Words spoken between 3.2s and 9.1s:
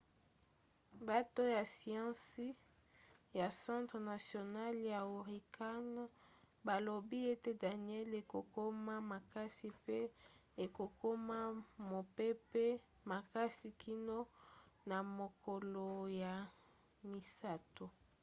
ya centre national ya hurricane balobi ete danielle ekokoma